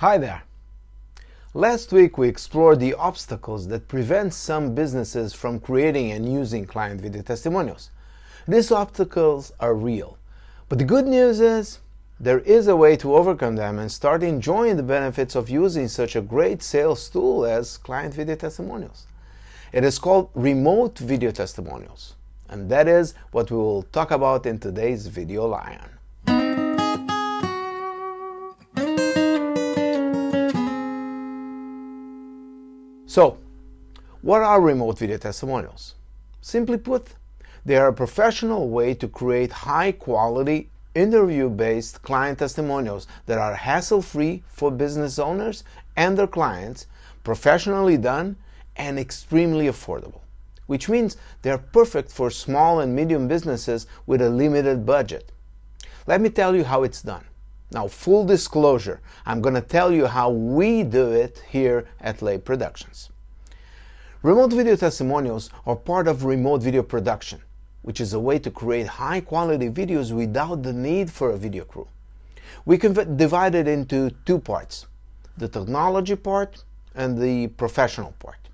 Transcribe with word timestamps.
Hi 0.00 0.18
there. 0.18 0.42
Last 1.54 1.90
week 1.90 2.18
we 2.18 2.28
explored 2.28 2.80
the 2.80 2.92
obstacles 2.92 3.66
that 3.68 3.88
prevent 3.88 4.34
some 4.34 4.74
businesses 4.74 5.32
from 5.32 5.58
creating 5.58 6.12
and 6.12 6.30
using 6.30 6.66
client 6.66 7.00
video 7.00 7.22
testimonials. 7.22 7.88
These 8.46 8.70
obstacles 8.72 9.54
are 9.58 9.74
real, 9.74 10.18
but 10.68 10.76
the 10.76 10.84
good 10.84 11.06
news 11.06 11.40
is 11.40 11.78
there 12.20 12.40
is 12.40 12.68
a 12.68 12.76
way 12.76 12.94
to 12.98 13.16
overcome 13.16 13.56
them 13.56 13.78
and 13.78 13.90
start 13.90 14.22
enjoying 14.22 14.76
the 14.76 14.82
benefits 14.82 15.34
of 15.34 15.48
using 15.48 15.88
such 15.88 16.14
a 16.14 16.20
great 16.20 16.62
sales 16.62 17.08
tool 17.08 17.46
as 17.46 17.78
client 17.78 18.12
video 18.12 18.34
testimonials. 18.34 19.06
It 19.72 19.82
is 19.82 19.98
called 19.98 20.28
remote 20.34 20.98
video 20.98 21.30
testimonials, 21.30 22.16
and 22.50 22.68
that 22.68 22.86
is 22.86 23.14
what 23.32 23.50
we 23.50 23.56
will 23.56 23.84
talk 23.84 24.10
about 24.10 24.44
in 24.44 24.58
today's 24.58 25.06
video 25.06 25.46
lion. 25.46 25.95
So, 33.16 33.38
what 34.20 34.42
are 34.42 34.60
remote 34.60 34.98
video 34.98 35.16
testimonials? 35.16 35.94
Simply 36.42 36.76
put, 36.76 37.14
they 37.64 37.76
are 37.76 37.88
a 37.88 37.92
professional 37.94 38.68
way 38.68 38.92
to 38.92 39.08
create 39.08 39.50
high 39.50 39.92
quality, 39.92 40.68
interview 40.94 41.48
based 41.48 42.02
client 42.02 42.40
testimonials 42.40 43.06
that 43.24 43.38
are 43.38 43.54
hassle 43.54 44.02
free 44.02 44.42
for 44.48 44.70
business 44.70 45.18
owners 45.18 45.64
and 45.96 46.18
their 46.18 46.26
clients, 46.26 46.88
professionally 47.24 47.96
done, 47.96 48.36
and 48.76 48.98
extremely 48.98 49.64
affordable. 49.68 50.20
Which 50.66 50.90
means 50.90 51.16
they're 51.40 51.56
perfect 51.56 52.12
for 52.12 52.28
small 52.30 52.80
and 52.80 52.94
medium 52.94 53.28
businesses 53.28 53.86
with 54.06 54.20
a 54.20 54.28
limited 54.28 54.84
budget. 54.84 55.32
Let 56.06 56.20
me 56.20 56.28
tell 56.28 56.54
you 56.54 56.64
how 56.64 56.82
it's 56.82 57.00
done. 57.00 57.24
Now, 57.72 57.88
full 57.88 58.24
disclosure, 58.24 59.00
I'm 59.24 59.40
going 59.40 59.56
to 59.56 59.60
tell 59.60 59.90
you 59.90 60.06
how 60.06 60.30
we 60.30 60.84
do 60.84 61.10
it 61.10 61.42
here 61.48 61.88
at 62.00 62.22
Lay 62.22 62.38
Productions. 62.38 63.10
Remote 64.22 64.52
video 64.52 64.76
testimonials 64.76 65.50
are 65.66 65.74
part 65.74 66.06
of 66.06 66.24
remote 66.24 66.62
video 66.62 66.82
production, 66.82 67.40
which 67.82 68.00
is 68.00 68.12
a 68.12 68.20
way 68.20 68.38
to 68.38 68.50
create 68.50 68.86
high 68.86 69.20
quality 69.20 69.68
videos 69.68 70.12
without 70.12 70.62
the 70.62 70.72
need 70.72 71.10
for 71.10 71.30
a 71.30 71.36
video 71.36 71.64
crew. 71.64 71.88
We 72.64 72.78
can 72.78 73.16
divide 73.16 73.54
it 73.54 73.68
into 73.68 74.10
two 74.24 74.38
parts 74.38 74.86
the 75.36 75.48
technology 75.48 76.16
part 76.16 76.64
and 76.94 77.20
the 77.20 77.48
professional 77.48 78.12
part. 78.20 78.45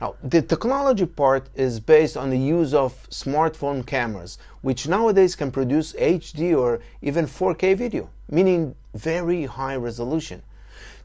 Now, 0.00 0.16
the 0.22 0.42
technology 0.42 1.06
part 1.06 1.48
is 1.54 1.78
based 1.78 2.16
on 2.16 2.30
the 2.30 2.38
use 2.38 2.74
of 2.74 3.08
smartphone 3.10 3.86
cameras, 3.86 4.38
which 4.62 4.88
nowadays 4.88 5.36
can 5.36 5.50
produce 5.50 5.92
HD 5.94 6.56
or 6.56 6.80
even 7.00 7.26
4K 7.26 7.76
video, 7.76 8.10
meaning 8.28 8.74
very 8.94 9.44
high 9.44 9.76
resolution. 9.76 10.42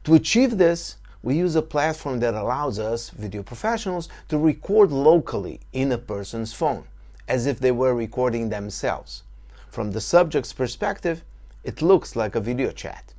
To 0.04 0.14
achieve 0.14 0.58
this, 0.58 0.96
we 1.22 1.36
use 1.36 1.54
a 1.54 1.62
platform 1.62 2.18
that 2.20 2.34
allows 2.34 2.78
us, 2.78 3.10
video 3.10 3.42
professionals, 3.42 4.08
to 4.28 4.38
record 4.38 4.90
locally 4.90 5.60
in 5.72 5.92
a 5.92 5.98
person's 5.98 6.52
phone, 6.52 6.84
as 7.28 7.46
if 7.46 7.60
they 7.60 7.70
were 7.70 7.94
recording 7.94 8.48
themselves. 8.48 9.22
From 9.68 9.92
the 9.92 10.00
subject's 10.00 10.52
perspective, 10.52 11.22
it 11.62 11.82
looks 11.82 12.16
like 12.16 12.34
a 12.34 12.40
video 12.40 12.72
chat. 12.72 13.12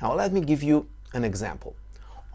Now, 0.00 0.14
let 0.14 0.32
me 0.32 0.40
give 0.40 0.62
you 0.62 0.86
an 1.12 1.24
example. 1.24 1.74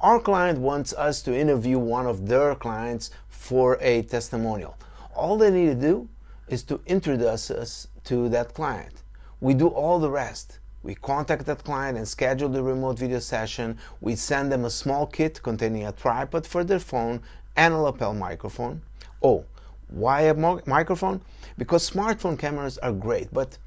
Our 0.02 0.22
client 0.22 0.59
wants 0.59 0.94
us 0.94 1.22
to 1.23 1.38
interview 1.38 1.78
one 1.78 2.08
of 2.08 2.25
their 2.25 2.55
clients 2.55 3.11
for 3.28 3.78
a 3.81 4.03
testimonial. 4.03 4.78
All 5.14 5.38
they 5.38 5.52
need 5.52 5.66
to 5.66 5.75
do 5.75 6.08
is 6.47 6.64
to 6.64 6.80
introduce 6.86 7.52
us 7.52 7.89
to 8.05 8.30
that 8.30 8.53
client. 8.53 9.03
We 9.42 9.53
do 9.53 9.67
all 9.67 10.00
the 10.00 10.09
rest. 10.09 10.59
We 10.83 10.95
contact 10.95 11.45
that 11.47 11.66
client 11.66 11.97
and 11.97 12.08
schedule 12.08 12.47
the 12.47 12.64
remote 12.64 12.97
video 12.97 13.20
session. 13.20 13.77
We 14.00 14.16
send 14.16 14.50
them 14.50 14.64
a 14.64 14.70
small 14.70 15.05
kit 15.05 15.44
containing 15.44 15.86
a 15.86 15.92
tripod 15.92 16.47
for 16.47 16.64
their 16.64 16.80
phone 16.80 17.22
and 17.58 17.73
a 17.73 17.77
lapel 17.77 18.14
microphone. 18.14 18.81
Oh, 19.22 19.44
why 19.89 20.22
a 20.22 20.33
microphone? 20.33 21.20
Because 21.58 21.89
smartphone 21.89 22.39
cameras 22.39 22.77
are 22.77 22.93
great, 22.93 23.33
but 23.33 23.58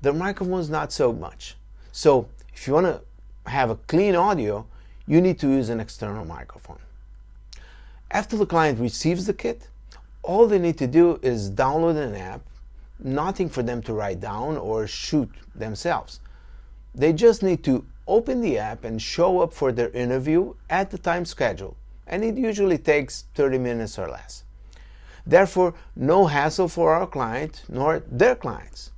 the 0.00 0.12
microphone's 0.12 0.70
not 0.70 0.92
so 0.92 1.12
much. 1.12 1.56
So 1.90 2.28
if 2.54 2.68
you 2.68 2.74
want 2.74 2.86
to 2.86 3.50
have 3.50 3.70
a 3.70 3.74
clean 3.74 4.14
audio, 4.14 4.64
you 5.06 5.20
need 5.20 5.38
to 5.40 5.48
use 5.48 5.68
an 5.68 5.80
external 5.80 6.24
microphone. 6.24 6.78
After 8.10 8.36
the 8.36 8.46
client 8.46 8.78
receives 8.78 9.26
the 9.26 9.32
kit, 9.32 9.68
all 10.22 10.46
they 10.46 10.58
need 10.58 10.78
to 10.78 10.86
do 10.86 11.18
is 11.22 11.50
download 11.50 11.96
an 11.96 12.14
app, 12.14 12.42
nothing 12.98 13.48
for 13.48 13.62
them 13.62 13.82
to 13.82 13.92
write 13.92 14.20
down 14.20 14.56
or 14.56 14.86
shoot 14.86 15.30
themselves. 15.54 16.20
They 16.94 17.12
just 17.12 17.42
need 17.42 17.64
to 17.64 17.84
open 18.06 18.40
the 18.40 18.58
app 18.58 18.84
and 18.84 19.00
show 19.00 19.40
up 19.40 19.52
for 19.52 19.72
their 19.72 19.90
interview 19.90 20.54
at 20.68 20.90
the 20.90 20.98
time 20.98 21.24
scheduled, 21.24 21.76
and 22.06 22.22
it 22.22 22.36
usually 22.36 22.78
takes 22.78 23.24
30 23.34 23.58
minutes 23.58 23.98
or 23.98 24.08
less. 24.08 24.44
Therefore, 25.26 25.74
no 25.96 26.26
hassle 26.26 26.68
for 26.68 26.92
our 26.92 27.06
client 27.06 27.62
nor 27.68 28.00
their 28.10 28.34
clients. 28.34 28.90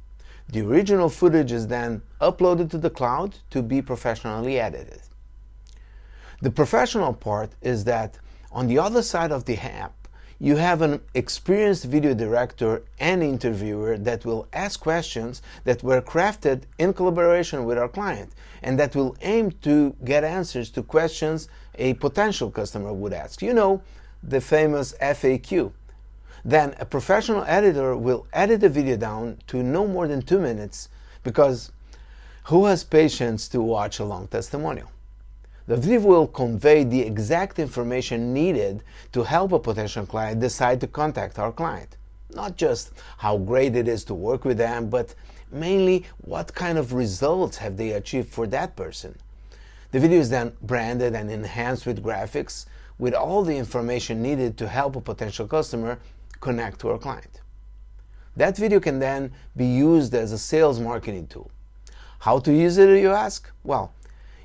The 0.49 0.61
original 0.61 1.09
footage 1.09 1.53
is 1.53 1.67
then 1.67 2.03
uploaded 2.21 2.71
to 2.71 2.79
the 2.79 2.91
cloud 2.91 3.37
to 3.51 3.63
be 3.63 3.81
professionally 3.81 4.59
edited. 4.59 5.01
The 6.45 6.51
professional 6.51 7.15
part 7.15 7.53
is 7.63 7.85
that 7.85 8.19
on 8.53 8.67
the 8.67 8.79
other 8.79 9.01
side 9.01 9.33
of 9.33 9.47
the 9.47 9.57
app, 9.57 9.95
you 10.39 10.57
have 10.57 10.83
an 10.83 11.01
experienced 11.15 11.87
video 11.87 12.13
director 12.13 12.83
and 13.01 13.23
interviewer 13.23 13.97
that 13.97 14.27
will 14.27 14.47
ask 14.53 14.79
questions 14.79 15.41
that 15.65 15.83
were 15.83 16.03
crafted 16.03 16.65
in 16.79 16.93
collaboration 16.93 17.65
with 17.65 17.79
our 17.79 17.89
client 17.89 18.31
and 18.63 18.79
that 18.79 18.95
will 18.95 19.17
aim 19.23 19.53
to 19.63 19.97
get 20.05 20.23
answers 20.23 20.69
to 20.73 20.83
questions 20.83 21.49
a 21.77 21.95
potential 21.95 22.51
customer 22.51 22.93
would 22.93 23.15
ask. 23.15 23.41
You 23.41 23.55
know, 23.55 23.81
the 24.23 24.43
famous 24.43 24.93
FAQ. 25.01 25.73
Then 26.45 26.75
a 26.79 26.85
professional 26.85 27.45
editor 27.45 27.97
will 27.97 28.27
edit 28.35 28.61
the 28.61 28.69
video 28.69 28.99
down 28.99 29.39
to 29.47 29.63
no 29.63 29.87
more 29.87 30.07
than 30.07 30.21
two 30.21 30.41
minutes 30.41 30.91
because 31.23 31.73
who 32.43 32.67
has 32.67 32.85
patience 32.85 33.49
to 33.49 33.63
watch 33.63 33.99
a 33.99 34.05
long 34.05 34.27
testimonial? 34.27 34.91
The 35.67 35.79
video 35.79 36.01
will 36.01 36.27
convey 36.27 36.85
the 36.85 37.01
exact 37.01 37.59
information 37.59 38.35
needed 38.35 38.83
to 39.13 39.23
help 39.23 39.53
a 39.53 39.59
potential 39.59 40.05
client 40.05 40.41
decide 40.41 40.79
to 40.83 40.87
contact 40.87 41.39
our 41.39 41.53
client. 41.53 41.97
Not 42.35 42.57
just 42.57 42.93
how 43.17 43.39
great 43.39 43.75
it 43.75 43.89
is 43.89 44.05
to 44.05 44.15
work 44.15 44.45
with 44.45 44.59
them, 44.59 44.91
but 44.91 45.15
mainly 45.51 46.05
what 46.19 46.55
kind 46.55 46.77
of 46.77 46.93
results 46.93 47.57
have 47.57 47.79
they 47.79 47.93
achieved 47.93 48.29
for 48.29 48.47
that 48.49 48.77
person. 48.77 49.17
The 49.93 50.01
video 50.01 50.19
is 50.19 50.29
then 50.29 50.53
branded 50.61 51.15
and 51.15 51.31
enhanced 51.31 51.87
with 51.87 52.05
graphics 52.05 52.67
with 52.99 53.15
all 53.15 53.43
the 53.43 53.57
information 53.57 54.21
needed 54.21 54.59
to 54.59 54.69
help 54.69 54.97
a 54.97 55.01
potential 55.01 55.47
customer 55.47 55.99
connect 56.41 56.81
to 56.81 56.91
our 56.91 56.99
client. 56.99 57.41
That 58.37 58.57
video 58.57 58.81
can 58.81 58.99
then 58.99 59.33
be 59.57 59.65
used 59.65 60.15
as 60.15 60.33
a 60.33 60.39
sales 60.39 60.79
marketing 60.79 61.29
tool. 61.29 61.51
How 62.19 62.39
to 62.41 62.53
use 62.53 62.77
it, 62.77 63.01
you 63.01 63.13
ask? 63.13 63.51
Well, 63.63 63.93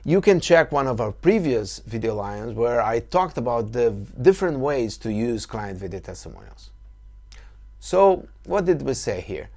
you 0.05 0.21
can 0.21 0.39
check 0.39 0.71
one 0.71 0.87
of 0.87 1.01
our 1.01 1.11
previous 1.11 1.79
video 1.79 2.15
lions 2.15 2.55
where 2.55 2.81
I 2.81 2.99
talked 2.99 3.37
about 3.37 3.71
the 3.71 3.91
different 4.21 4.59
ways 4.59 4.97
to 4.99 5.11
use 5.11 5.45
client 5.45 5.77
video 5.77 5.99
testimonials. 5.99 6.69
So, 7.79 8.27
what 8.45 8.65
did 8.65 8.81
we 8.81 8.93
say 8.93 9.21
here? 9.21 9.49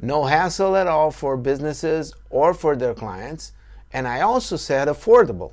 No 0.00 0.24
hassle 0.24 0.76
at 0.76 0.86
all 0.86 1.10
for 1.10 1.36
businesses 1.36 2.14
or 2.30 2.54
for 2.54 2.76
their 2.76 2.94
clients, 2.94 3.52
and 3.92 4.06
I 4.06 4.20
also 4.20 4.56
said 4.56 4.88
affordable. 4.88 5.52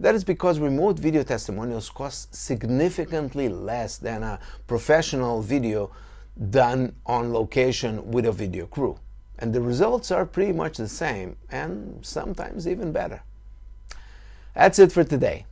That 0.00 0.14
is 0.14 0.24
because 0.24 0.58
remote 0.58 0.98
video 0.98 1.22
testimonials 1.22 1.90
cost 1.90 2.34
significantly 2.34 3.48
less 3.48 3.98
than 3.98 4.22
a 4.22 4.40
professional 4.66 5.42
video 5.42 5.90
done 6.50 6.94
on 7.06 7.32
location 7.32 8.10
with 8.10 8.26
a 8.26 8.32
video 8.32 8.66
crew 8.66 8.98
and 9.42 9.52
the 9.52 9.60
results 9.60 10.12
are 10.12 10.24
pretty 10.24 10.52
much 10.52 10.76
the 10.76 10.88
same 10.88 11.36
and 11.50 11.98
sometimes 12.00 12.68
even 12.68 12.92
better. 12.92 13.20
That's 14.54 14.78
it 14.78 14.92
for 14.92 15.02
today. 15.02 15.46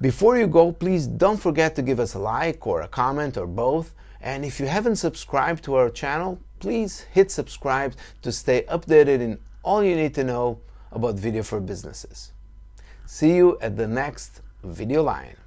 Before 0.00 0.38
you 0.38 0.46
go, 0.46 0.70
please 0.70 1.08
don't 1.08 1.36
forget 1.36 1.74
to 1.74 1.82
give 1.82 1.98
us 1.98 2.14
a 2.14 2.20
like 2.20 2.64
or 2.68 2.82
a 2.82 2.88
comment 2.88 3.36
or 3.36 3.48
both. 3.48 3.94
And 4.20 4.44
if 4.44 4.60
you 4.60 4.66
haven't 4.66 4.96
subscribed 4.96 5.64
to 5.64 5.74
our 5.74 5.90
channel, 5.90 6.38
please 6.60 7.00
hit 7.00 7.32
subscribe 7.32 7.94
to 8.22 8.30
stay 8.30 8.62
updated 8.70 9.20
in 9.20 9.38
all 9.64 9.82
you 9.82 9.96
need 9.96 10.14
to 10.14 10.22
know 10.22 10.60
about 10.92 11.16
video 11.16 11.42
for 11.42 11.60
businesses. 11.60 12.32
See 13.06 13.34
you 13.34 13.58
at 13.60 13.76
the 13.76 13.88
next 13.88 14.40
Video 14.62 15.02
Lion. 15.02 15.45